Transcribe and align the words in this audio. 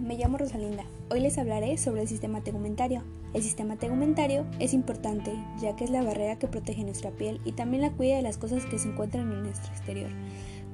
me 0.00 0.16
llamo 0.16 0.36
Rosalinda. 0.36 0.84
Hoy 1.10 1.20
les 1.20 1.38
hablaré 1.38 1.78
sobre 1.78 2.02
el 2.02 2.08
sistema 2.08 2.42
tegumentario. 2.42 3.04
El 3.34 3.42
sistema 3.44 3.76
tegumentario 3.76 4.44
es 4.58 4.74
importante 4.74 5.32
ya 5.60 5.76
que 5.76 5.84
es 5.84 5.90
la 5.90 6.02
barrera 6.02 6.40
que 6.40 6.48
protege 6.48 6.82
nuestra 6.82 7.12
piel 7.12 7.40
y 7.44 7.52
también 7.52 7.82
la 7.82 7.92
cuida 7.92 8.16
de 8.16 8.22
las 8.22 8.36
cosas 8.36 8.66
que 8.66 8.80
se 8.80 8.88
encuentran 8.88 9.30
en 9.30 9.44
nuestro 9.44 9.70
exterior. 9.70 10.10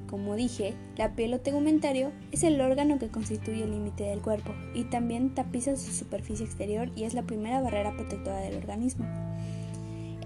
Como 0.09 0.35
dije, 0.35 0.73
la 0.95 1.13
piel 1.13 1.35
o 1.35 1.39
tegumentario 1.39 2.11
es 2.31 2.41
el 2.41 2.59
órgano 2.59 2.97
que 2.97 3.09
constituye 3.09 3.65
el 3.65 3.71
límite 3.71 4.05
del 4.05 4.21
cuerpo 4.21 4.55
y 4.73 4.85
también 4.85 5.35
tapiza 5.35 5.75
su 5.75 5.91
superficie 5.91 6.45
exterior 6.45 6.89
y 6.95 7.03
es 7.03 7.13
la 7.13 7.21
primera 7.21 7.61
barrera 7.61 7.95
protectora 7.95 8.39
del 8.39 8.57
organismo. 8.57 9.05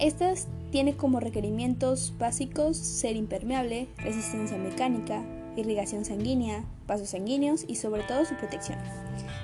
Estas 0.01 0.47
tiene 0.71 0.95
como 0.95 1.19
requerimientos 1.19 2.15
básicos 2.17 2.75
ser 2.75 3.15
impermeable, 3.15 3.87
resistencia 3.97 4.57
mecánica, 4.57 5.23
irrigación 5.55 6.05
sanguínea, 6.05 6.65
vasos 6.87 7.09
sanguíneos 7.09 7.65
y 7.67 7.75
sobre 7.75 8.01
todo 8.01 8.25
su 8.25 8.33
protección. 8.33 8.79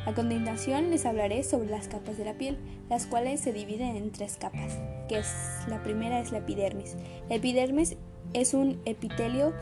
A 0.08 0.16
continuación 0.16 0.90
les 0.90 1.06
hablaré 1.06 1.44
sobre 1.44 1.70
las 1.70 1.88
capas 1.88 2.18
de 2.18 2.26
la 2.26 2.40
piel, 2.40 2.58
las 2.90 3.06
cuales 3.06 3.40
se 3.40 3.54
dividen 3.54 3.98
en 3.98 4.12
tres 4.12 4.38
capas, 4.38 4.80
que 5.08 5.22
la 5.68 5.84
primera 5.84 6.20
es 6.20 6.32
la 6.32 6.40
epidermis. 6.40 6.96
La 7.30 7.36
epidermis 7.36 7.96
es 8.34 8.56
un 8.56 8.82
epitelio 8.86 9.54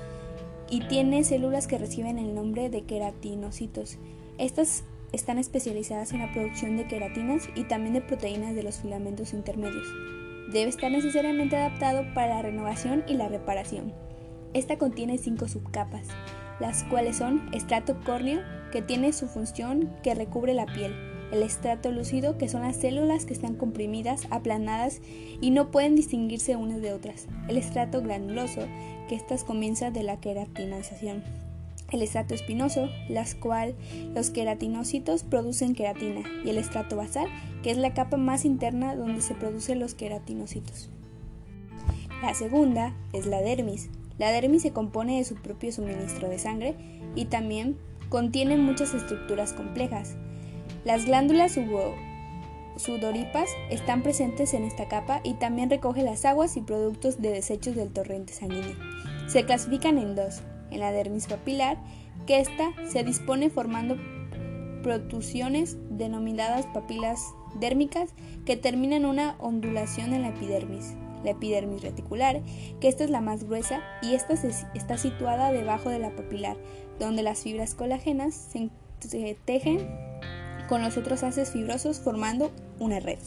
y 0.69 0.79
tiene 0.87 1.25
células 1.25 1.67
que 1.67 1.77
reciben 1.77 2.19
el 2.19 2.33
nombre 2.33 2.69
de 2.69 2.83
queratinocitos. 2.83 3.97
Estas 4.37 4.85
están 5.11 5.39
especializadas 5.39 6.13
en 6.13 6.19
la 6.19 6.31
producción 6.31 6.77
de 6.77 6.87
queratinas 6.87 7.49
y 7.53 7.65
también 7.65 7.95
de 7.95 8.01
proteínas 8.01 8.55
de 8.55 8.63
los 8.63 8.77
filamentos 8.77 9.33
intermedios. 9.33 9.87
Debe 10.51 10.69
estar 10.69 10.91
necesariamente 10.91 11.55
adaptado 11.55 12.05
para 12.13 12.35
la 12.35 12.41
renovación 12.41 13.03
y 13.07 13.15
la 13.15 13.27
reparación. 13.27 13.93
Esta 14.53 14.77
contiene 14.77 15.17
cinco 15.17 15.47
subcapas, 15.47 16.07
las 16.59 16.83
cuales 16.83 17.17
son 17.17 17.49
estrato 17.53 17.99
córneo, 18.05 18.41
que 18.71 18.81
tiene 18.81 19.13
su 19.13 19.27
función 19.27 19.89
que 20.03 20.15
recubre 20.15 20.53
la 20.53 20.65
piel, 20.65 20.93
el 21.31 21.43
estrato 21.43 21.91
lúcido, 21.91 22.37
que 22.37 22.49
son 22.49 22.61
las 22.61 22.77
células 22.77 23.25
que 23.25 23.33
están 23.33 23.55
comprimidas, 23.55 24.27
aplanadas 24.29 25.01
y 25.41 25.51
no 25.51 25.71
pueden 25.71 25.95
distinguirse 25.95 26.55
unas 26.55 26.81
de 26.81 26.93
otras, 26.93 27.27
el 27.47 27.57
estrato 27.57 28.01
granuloso, 28.01 28.61
que 29.09 29.15
estas 29.15 29.43
comienza 29.43 29.91
de 29.91 30.03
la 30.03 30.19
queratinización, 30.19 31.23
el 31.95 32.03
estrato 32.03 32.33
espinoso, 32.33 32.89
las 33.09 33.35
cual 33.35 33.75
los 34.13 34.29
queratinocitos 34.29 35.23
producen 35.23 35.73
queratina, 35.73 36.21
y 36.45 36.49
el 36.49 36.57
estrato 36.57 36.95
basal, 36.95 37.27
que 37.63 37.71
es 37.71 37.77
la 37.77 37.93
capa 37.93 38.17
más 38.17 38.45
interna 38.45 38.95
donde 38.95 39.21
se 39.21 39.33
producen 39.33 39.79
los 39.79 39.95
queratinocitos. 39.95 40.89
La 42.21 42.33
segunda 42.33 42.95
es 43.13 43.25
la 43.25 43.41
dermis, 43.41 43.89
la 44.17 44.31
dermis 44.31 44.61
se 44.61 44.71
compone 44.71 45.17
de 45.17 45.25
su 45.25 45.35
propio 45.35 45.71
suministro 45.71 46.29
de 46.29 46.39
sangre 46.39 46.75
y 47.15 47.25
también 47.25 47.77
contiene 48.09 48.55
muchas 48.57 48.93
estructuras 48.93 49.53
complejas. 49.53 50.15
Las 50.85 51.05
glándulas 51.05 51.59
sudoripas 52.77 53.49
están 53.69 54.03
presentes 54.03 54.53
en 54.53 54.63
esta 54.63 54.87
capa 54.87 55.19
y 55.23 55.33
también 55.33 55.69
recoge 55.69 56.03
las 56.03 56.23
aguas 56.25 56.55
y 56.55 56.61
productos 56.61 57.21
de 57.21 57.31
desechos 57.31 57.75
del 57.75 57.91
torrente 57.91 58.33
sanguíneo. 58.33 58.75
Se 59.27 59.43
clasifican 59.45 59.97
en 59.97 60.15
dos, 60.15 60.41
en 60.75 60.81
la 60.81 60.91
dermis 60.91 61.27
papilar, 61.27 61.77
que 62.27 62.39
ésta 62.39 62.71
se 62.87 63.03
dispone 63.03 63.49
formando 63.49 63.97
protusiones 64.83 65.77
denominadas 65.89 66.67
papilas 66.67 67.33
dérmicas 67.59 68.11
que 68.45 68.55
terminan 68.55 69.05
una 69.05 69.35
ondulación 69.39 70.13
en 70.13 70.21
la 70.21 70.29
epidermis 70.29 70.93
la 71.25 71.31
epidermis 71.31 71.81
reticular, 71.81 72.41
que 72.79 72.87
esta 72.87 73.03
es 73.03 73.09
la 73.09 73.19
más 73.19 73.43
gruesa 73.43 73.81
y 74.01 74.13
esta 74.13 74.35
está 74.73 74.97
situada 74.97 75.51
debajo 75.51 75.89
de 75.89 75.99
la 75.99 76.15
papilar, 76.15 76.55
donde 76.99 77.23
las 77.23 77.39
fibras 77.39 77.75
colágenas 77.75 78.35
se, 78.99 79.37
tejen 79.45 79.89
con 80.69 80.81
los 80.81 80.97
otros 80.97 81.23
haces 81.23 81.51
fibrosos 81.51 81.99
formando 81.99 82.51
una 82.79 82.99
red. 82.99 83.19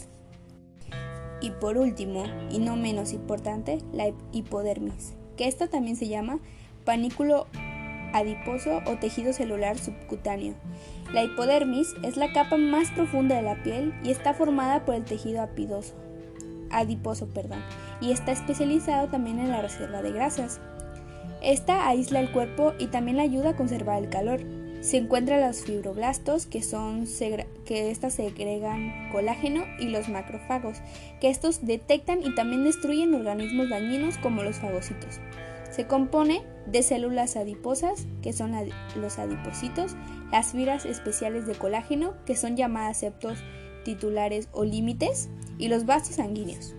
Y 1.40 1.50
por 1.50 1.76
último, 1.76 2.24
y 2.50 2.58
no 2.58 2.76
menos 2.76 3.12
importante, 3.12 3.78
la 3.92 4.12
hipodermis, 4.32 5.14
que 5.36 5.46
esta 5.46 5.68
también 5.68 5.96
se 5.96 6.08
llama 6.08 6.40
panículo 6.88 7.46
adiposo 8.14 8.80
o 8.86 8.96
tejido 8.96 9.34
celular 9.34 9.76
subcutáneo. 9.76 10.54
La 11.12 11.22
hipodermis 11.22 11.94
es 12.02 12.16
la 12.16 12.32
capa 12.32 12.56
más 12.56 12.90
profunda 12.92 13.36
de 13.36 13.42
la 13.42 13.62
piel 13.62 13.92
y 14.02 14.10
está 14.10 14.32
formada 14.32 14.86
por 14.86 14.94
el 14.94 15.04
tejido 15.04 15.42
apidoso, 15.42 15.92
adiposo, 16.70 17.26
perdón, 17.26 17.62
y 18.00 18.10
está 18.10 18.32
especializado 18.32 19.08
también 19.08 19.38
en 19.38 19.50
la 19.50 19.60
reserva 19.60 20.00
de 20.00 20.12
grasas. 20.12 20.62
Esta 21.42 21.86
aísla 21.88 22.20
el 22.20 22.32
cuerpo 22.32 22.72
y 22.78 22.86
también 22.86 23.20
ayuda 23.20 23.50
a 23.50 23.56
conservar 23.56 24.02
el 24.02 24.08
calor. 24.08 24.40
Se 24.80 24.96
encuentran 24.96 25.42
los 25.42 25.64
fibroblastos, 25.64 26.46
que 26.46 26.62
son 26.62 27.04
que 27.66 27.90
estas 27.90 28.14
segregan 28.14 29.10
colágeno, 29.12 29.64
y 29.78 29.88
los 29.88 30.08
macrófagos, 30.08 30.78
que 31.20 31.28
estos 31.28 31.66
detectan 31.66 32.22
y 32.24 32.34
también 32.34 32.64
destruyen 32.64 33.14
organismos 33.14 33.68
dañinos 33.68 34.16
como 34.16 34.42
los 34.42 34.56
fagocitos. 34.56 35.20
Se 35.78 35.86
compone 35.86 36.42
de 36.66 36.82
células 36.82 37.36
adiposas, 37.36 38.08
que 38.20 38.32
son 38.32 38.50
los 38.96 39.18
adipocitos, 39.20 39.94
las 40.32 40.50
fibras 40.50 40.84
especiales 40.84 41.46
de 41.46 41.54
colágeno, 41.54 42.14
que 42.26 42.34
son 42.34 42.56
llamadas 42.56 42.96
septos 42.96 43.38
titulares 43.84 44.48
o 44.50 44.64
límites, 44.64 45.28
y 45.56 45.68
los 45.68 45.86
vasos 45.86 46.16
sanguíneos. 46.16 46.74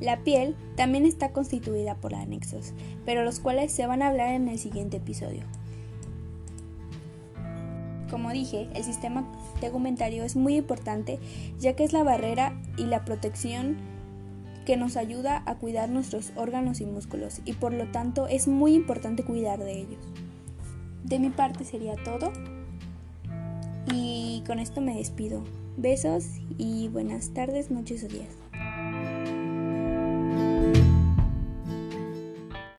La 0.00 0.24
piel 0.24 0.56
también 0.74 1.06
está 1.06 1.30
constituida 1.30 1.94
por 1.94 2.16
anexos, 2.16 2.72
pero 3.04 3.22
los 3.22 3.38
cuales 3.38 3.70
se 3.70 3.86
van 3.86 4.02
a 4.02 4.08
hablar 4.08 4.34
en 4.34 4.48
el 4.48 4.58
siguiente 4.58 4.96
episodio. 4.96 5.44
Como 8.10 8.32
dije, 8.32 8.68
el 8.74 8.82
sistema 8.82 9.30
tegumentario 9.60 10.24
es 10.24 10.34
muy 10.34 10.56
importante 10.56 11.20
ya 11.60 11.76
que 11.76 11.84
es 11.84 11.92
la 11.92 12.02
barrera 12.02 12.60
y 12.76 12.86
la 12.86 13.04
protección 13.04 13.93
que 14.64 14.76
nos 14.76 14.96
ayuda 14.96 15.42
a 15.46 15.56
cuidar 15.56 15.88
nuestros 15.88 16.32
órganos 16.36 16.80
y 16.80 16.86
músculos 16.86 17.40
y 17.44 17.52
por 17.54 17.72
lo 17.72 17.90
tanto 17.90 18.26
es 18.26 18.48
muy 18.48 18.74
importante 18.74 19.24
cuidar 19.24 19.58
de 19.58 19.80
ellos. 19.80 20.00
De 21.04 21.18
mi 21.18 21.30
parte 21.30 21.64
sería 21.64 21.94
todo 22.02 22.32
y 23.92 24.42
con 24.46 24.58
esto 24.58 24.80
me 24.80 24.96
despido. 24.96 25.44
Besos 25.76 26.24
y 26.56 26.88
buenas 26.88 27.30
tardes, 27.34 27.70
noches 27.70 28.04
o 28.04 28.08
días. 28.08 28.43